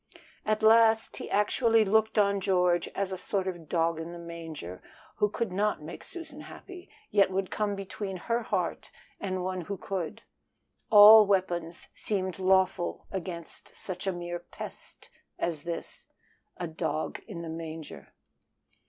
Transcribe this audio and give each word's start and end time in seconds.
At 0.47 0.63
last 0.63 1.17
he 1.17 1.29
actually 1.29 1.85
looked 1.85 2.17
on 2.17 2.39
George 2.41 2.87
as 2.95 3.11
a 3.11 3.19
sort 3.19 3.47
of 3.47 3.69
dog 3.69 3.99
in 3.99 4.13
the 4.13 4.17
manger, 4.17 4.81
who 5.17 5.29
could 5.29 5.51
not 5.51 5.83
make 5.83 6.03
Susan 6.03 6.41
happy, 6.41 6.89
yet 7.11 7.29
would 7.29 7.51
come 7.51 7.75
between 7.75 8.17
her 8.17 8.41
heart 8.41 8.89
and 9.19 9.43
one 9.43 9.61
who 9.61 9.77
could. 9.77 10.23
All 10.89 11.27
weapons 11.27 11.87
seemed 11.93 12.39
lawful 12.39 13.05
against 13.11 13.75
such 13.75 14.07
a 14.07 14.11
mere 14.11 14.39
pest 14.39 15.11
as 15.37 15.65
this 15.65 16.07
a 16.57 16.65
dog 16.65 17.21
in 17.27 17.43
the 17.43 17.47
manger. 17.49 18.11